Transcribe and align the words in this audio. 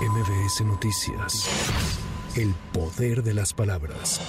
MBS 0.00 0.62
Noticias. 0.62 2.09
El 2.36 2.54
poder 2.72 3.24
de 3.24 3.34
las 3.34 3.52
palabras. 3.52 4.20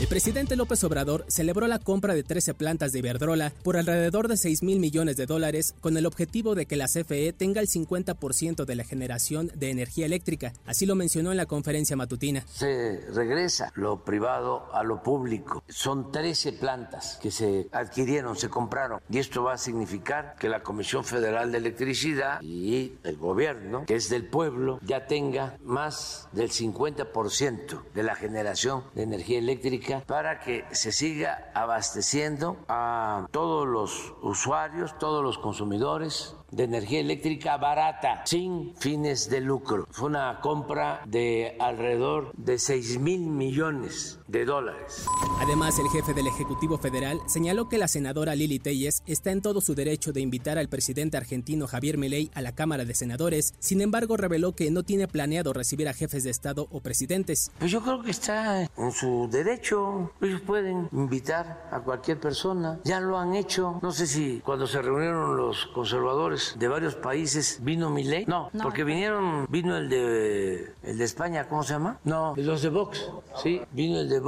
El 0.00 0.06
presidente 0.06 0.54
López 0.54 0.84
Obrador 0.84 1.24
celebró 1.26 1.66
la 1.66 1.80
compra 1.80 2.14
de 2.14 2.22
13 2.22 2.54
plantas 2.54 2.92
de 2.92 3.00
Iberdrola 3.00 3.52
por 3.64 3.76
alrededor 3.76 4.28
de 4.28 4.36
6 4.36 4.62
mil 4.62 4.78
millones 4.78 5.16
de 5.16 5.26
dólares 5.26 5.74
con 5.80 5.96
el 5.96 6.06
objetivo 6.06 6.54
de 6.54 6.66
que 6.66 6.76
la 6.76 6.86
CFE 6.86 7.32
tenga 7.32 7.60
el 7.60 7.68
50% 7.68 8.64
de 8.64 8.74
la 8.76 8.84
generación 8.84 9.50
de 9.56 9.70
energía 9.70 10.06
eléctrica. 10.06 10.52
Así 10.66 10.86
lo 10.86 10.94
mencionó 10.94 11.32
en 11.32 11.36
la 11.36 11.46
conferencia 11.46 11.96
matutina. 11.96 12.44
Se 12.48 13.00
regresa 13.12 13.72
lo 13.74 14.04
privado 14.04 14.72
a 14.72 14.84
lo 14.84 15.02
público. 15.02 15.64
Son 15.68 16.12
13 16.12 16.52
plantas 16.54 17.18
que 17.20 17.32
se 17.32 17.68
adquirieron, 17.72 18.36
se 18.36 18.48
compraron. 18.48 19.00
Y 19.10 19.18
esto 19.18 19.42
va 19.42 19.54
a 19.54 19.58
significar 19.58 20.36
que 20.38 20.48
la 20.48 20.62
Comisión 20.62 21.04
Federal 21.04 21.50
de 21.50 21.58
Electricidad 21.58 22.40
y 22.40 22.92
el 23.02 23.16
gobierno, 23.16 23.84
que 23.86 23.96
es 23.96 24.08
del 24.08 24.26
pueblo, 24.26 24.78
ya 24.84 25.06
tenga 25.06 25.56
más 25.64 26.28
del 26.32 26.50
50% 26.50 27.31
de 27.40 28.02
la 28.02 28.14
generación 28.14 28.84
de 28.94 29.04
energía 29.04 29.38
eléctrica 29.38 30.02
para 30.06 30.40
que 30.40 30.66
se 30.72 30.92
siga 30.92 31.50
abasteciendo 31.54 32.58
a 32.68 33.26
todos 33.30 33.66
los 33.66 34.12
usuarios, 34.20 34.98
todos 34.98 35.24
los 35.24 35.38
consumidores 35.38 36.36
de 36.50 36.64
energía 36.64 37.00
eléctrica 37.00 37.56
barata, 37.56 38.20
sin 38.26 38.76
fines 38.76 39.30
de 39.30 39.40
lucro. 39.40 39.86
Fue 39.90 40.10
una 40.10 40.40
compra 40.40 41.00
de 41.06 41.56
alrededor 41.58 42.32
de 42.36 42.58
6 42.58 42.98
mil 42.98 43.20
millones 43.20 44.20
de 44.32 44.44
dólares. 44.46 45.06
Además, 45.40 45.78
el 45.78 45.88
jefe 45.88 46.14
del 46.14 46.26
Ejecutivo 46.26 46.78
Federal 46.78 47.20
señaló 47.26 47.68
que 47.68 47.78
la 47.78 47.86
senadora 47.86 48.34
Lili 48.34 48.58
Telles 48.58 49.02
está 49.06 49.30
en 49.30 49.42
todo 49.42 49.60
su 49.60 49.74
derecho 49.74 50.12
de 50.12 50.20
invitar 50.20 50.58
al 50.58 50.68
presidente 50.68 51.18
argentino 51.18 51.66
Javier 51.66 51.98
Milei 51.98 52.30
a 52.34 52.40
la 52.40 52.52
Cámara 52.52 52.84
de 52.84 52.94
Senadores. 52.94 53.54
Sin 53.58 53.82
embargo, 53.82 54.16
reveló 54.16 54.52
que 54.52 54.70
no 54.70 54.82
tiene 54.82 55.06
planeado 55.06 55.52
recibir 55.52 55.88
a 55.88 55.92
jefes 55.92 56.24
de 56.24 56.30
Estado 56.30 56.66
o 56.70 56.80
presidentes. 56.80 57.52
Pues 57.58 57.70
yo 57.70 57.82
creo 57.82 58.02
que 58.02 58.10
está 58.10 58.62
en 58.62 58.92
su 58.92 59.28
derecho. 59.30 60.10
Ellos 60.20 60.40
pueden 60.40 60.88
invitar 60.92 61.68
a 61.70 61.80
cualquier 61.80 62.18
persona. 62.18 62.80
Ya 62.84 63.00
lo 63.00 63.18
han 63.18 63.34
hecho. 63.34 63.78
No 63.82 63.92
sé 63.92 64.06
si 64.06 64.40
cuando 64.40 64.66
se 64.66 64.80
reunieron 64.80 65.36
los 65.36 65.66
conservadores 65.66 66.56
de 66.58 66.68
varios 66.68 66.94
países 66.94 67.58
vino 67.60 67.90
mi 67.90 68.04
ley. 68.04 68.24
No, 68.26 68.50
porque 68.62 68.84
vinieron, 68.84 69.46
vino 69.50 69.76
el 69.76 69.90
de, 69.90 70.72
el 70.82 70.96
de 70.96 71.04
España, 71.04 71.48
¿cómo 71.48 71.62
se 71.62 71.74
llama? 71.74 71.98
No, 72.04 72.34
los 72.36 72.62
de 72.62 72.70
Vox, 72.70 73.10
sí, 73.42 73.60
vino 73.72 74.00
el 74.00 74.08
de 74.08 74.21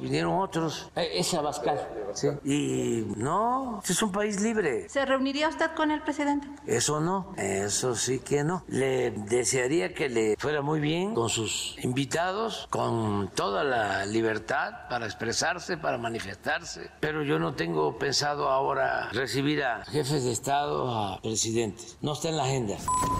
Vinieron 0.00 0.40
otros. 0.40 0.88
Eh, 0.94 1.10
es 1.14 1.34
Abascal, 1.34 1.88
sí. 2.20 2.28
Y 2.44 3.04
no, 3.16 3.82
es 3.88 4.02
un 4.02 4.12
país 4.12 4.40
libre. 4.40 4.88
¿Se 4.88 5.04
reuniría 5.04 5.48
usted 5.48 5.70
con 5.76 5.90
el 5.90 6.02
presidente? 6.02 6.48
Eso 6.66 7.00
no, 7.00 7.34
eso 7.36 7.94
sí 7.94 8.20
que 8.20 8.44
no. 8.44 8.64
Le 8.68 9.10
desearía 9.10 9.94
que 9.94 10.08
le 10.08 10.36
fuera 10.38 10.62
muy 10.62 10.80
bien 10.80 11.14
con 11.14 11.28
sus 11.28 11.76
invitados, 11.82 12.66
con 12.70 13.30
toda 13.34 13.64
la 13.64 14.06
libertad 14.06 14.88
para 14.88 15.06
expresarse, 15.06 15.76
para 15.76 15.98
manifestarse. 15.98 16.90
Pero 17.00 17.22
yo 17.22 17.38
no 17.38 17.54
tengo 17.54 17.98
pensado 17.98 18.48
ahora 18.48 19.08
recibir 19.12 19.62
a 19.62 19.84
jefes 19.84 20.24
de 20.24 20.32
Estado, 20.32 20.90
a 20.90 21.20
presidentes 21.20 21.98
no 22.00 22.12
está 22.12 22.28
en 22.28 22.36
la 22.36 22.44
agenda. 22.44 22.76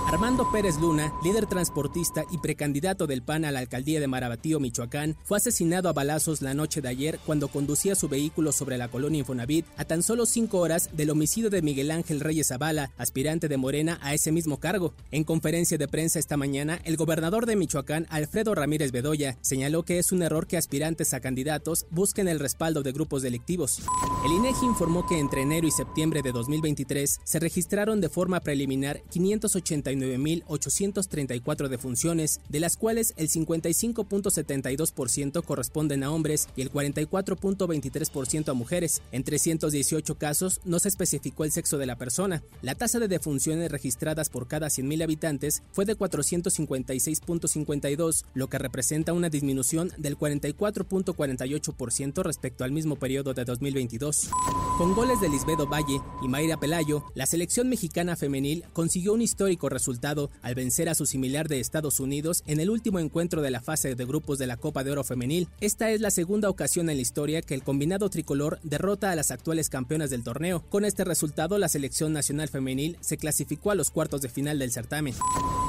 Armando 0.09 0.51
Pérez 0.51 0.77
Luna, 0.79 1.13
líder 1.23 1.47
transportista 1.47 2.25
y 2.31 2.39
precandidato 2.39 3.07
del 3.07 3.23
PAN 3.23 3.45
a 3.45 3.53
la 3.53 3.61
alcaldía 3.61 4.01
de 4.01 4.07
Marabatío, 4.07 4.61
Michoacán, 4.61 5.17
fue 5.25 5.39
asesinado 5.39 5.89
a 5.89 5.93
balazos 5.93 6.43
la 6.43 6.55
noche 6.55 6.81
de 6.81 6.89
ayer 6.89 7.19
cuando 7.27 7.49
conducía 7.49 7.95
su 7.95 8.09
vehículo 8.09 8.53
sobre 8.53 8.79
la 8.79 8.88
colonia 8.89 9.21
Infonavit 9.21 9.67
a 9.77 9.85
tan 9.85 10.03
solo 10.03 10.27
cinco 10.27 10.59
horas 10.59 10.91
del 10.93 11.11
homicidio 11.11 11.51
de 11.51 11.63
Miguel 11.63 11.91
Ángel 11.91 12.21
Reyes 12.21 12.49
Zavala, 12.49 12.91
aspirante 12.99 13.49
de 13.49 13.57
Morena 13.57 13.99
a 14.03 14.15
ese 14.15 14.33
mismo 14.33 14.59
cargo. 14.59 14.93
En 15.11 15.25
conferencia 15.25 15.79
de 15.79 15.89
prensa 15.89 16.19
esta 16.19 16.37
mañana, 16.37 16.81
el 16.85 16.97
gobernador 16.97 17.47
de 17.47 17.57
Michoacán, 17.57 18.07
Alfredo 18.11 18.55
Ramírez 18.55 18.93
Bedoya, 18.93 19.37
señaló 19.41 19.85
que 19.85 19.99
es 19.99 20.13
un 20.13 20.23
error 20.23 20.47
que 20.47 20.57
aspirantes 20.57 21.15
a 21.15 21.21
candidatos 21.21 21.87
busquen 21.91 22.29
el 22.29 22.39
respaldo 22.39 22.83
de 22.83 22.93
grupos 22.93 23.23
delictivos. 23.23 23.81
El 24.25 24.33
INEGI 24.33 24.67
informó 24.67 25.07
que 25.07 25.19
entre 25.19 25.43
enero 25.43 25.67
y 25.67 25.71
septiembre 25.71 26.23
de 26.23 26.33
2023 26.33 27.21
se 27.23 27.39
registraron 27.39 28.01
de 28.01 28.09
forma 28.09 28.41
preliminar 28.41 29.03
589.834 29.13 31.69
defunciones, 31.69 32.41
de 32.49 32.61
las 32.61 32.77
cuales 32.77 33.13
el 33.17 33.29
55.72% 33.29 35.45
corresponden 35.45 36.05
a 36.05 36.11
hombres 36.11 36.49
y 36.57 36.63
el 36.63 36.73
44.23% 36.73 38.49
a 38.49 38.55
mujeres. 38.55 38.68
En 39.13 39.25
318 39.25 40.17
casos 40.17 40.61
no 40.65 40.79
se 40.79 40.89
especificó 40.89 41.45
el 41.45 41.53
sexo 41.53 41.79
de 41.79 41.87
la 41.87 41.97
persona. 41.97 42.43
La 42.61 42.75
tasa 42.75 42.99
de 42.99 43.09
defunciones 43.09 43.71
registradas 43.71 44.29
por 44.29 44.47
cada 44.47 44.67
100.000 44.69 45.05
habitantes 45.05 45.63
fue 45.73 45.87
de 45.87 45.97
456.52, 45.97 48.27
lo 48.35 48.49
que 48.49 48.59
representa 48.59 49.15
una 49.15 49.31
disminución 49.31 49.91
del 49.97 50.19
44.48% 50.19 52.23
respecto 52.23 52.65
al 52.65 52.73
mismo 52.73 52.97
periodo 52.97 53.33
de 53.33 53.45
2022. 53.45 54.29
Con 54.79 54.95
goles 54.95 55.21
de 55.21 55.29
Lisbedo 55.29 55.67
Valle 55.67 56.01
y 56.23 56.29
Mayra 56.29 56.57
Pelayo, 56.57 57.03
la 57.17 57.27
selección 57.27 57.69
mexicana 57.69 58.15
femenil 58.15 58.65
consiguió 58.73 59.13
un 59.13 59.21
histórico 59.21 59.69
resultado 59.69 60.31
al 60.41 60.55
vencer 60.55 60.89
a 60.89 60.95
su 60.95 61.05
similar 61.05 61.49
de 61.49 61.59
Estados 61.59 61.99
Unidos 61.99 62.45
en 62.47 62.61
el 62.61 62.71
último 62.71 63.01
encuentro 63.01 63.43
de 63.43 63.51
la 63.51 63.61
fase 63.61 63.97
de 63.97 64.05
grupos 64.05 64.39
de 64.39 64.47
la 64.47 64.57
Copa 64.57 64.85
de 64.85 64.93
Oro 64.93 65.03
femenil. 65.03 65.49
Esta 65.61 65.91
es 65.91 66.01
la 66.01 66.13
segunda 66.13 66.49
ocasión 66.49 66.89
en 66.91 66.95
la 66.95 67.03
historia 67.03 67.43
que 67.43 67.55
el 67.55 67.65
combinado 67.65 68.09
tricolor 68.09 68.61
derrota 68.63 69.11
a 69.11 69.17
las 69.17 69.33
actuales 69.33 69.69
campeonas 69.69 70.11
del 70.11 70.23
torneo. 70.23 70.63
Con 70.71 70.85
este 70.85 71.03
resultado, 71.03 71.59
la 71.59 71.69
selección 71.69 72.13
nacional 72.13 72.49
femenil 72.49 72.99
se 73.01 73.17
clasificó 73.17 73.73
a 73.73 73.75
los 73.75 73.91
cuartos 73.91 74.21
de 74.21 74.29
final 74.29 74.61
del 74.61 74.71
certamen. 74.71 75.17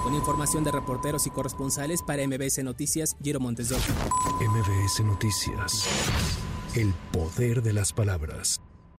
Con 0.03 0.13
información 0.13 0.63
de 0.63 0.71
reporteros 0.71 1.25
y 1.25 1.31
corresponsales 1.31 2.03
para 2.03 2.27
MBS 2.27 2.63
Noticias, 2.63 3.17
Giro 3.23 3.39
Montes 3.39 3.71
MBS 3.71 5.03
Noticias. 5.03 5.87
El 6.75 6.93
poder 7.11 7.63
de 7.63 7.73
las 7.73 7.91
palabras. 7.91 8.61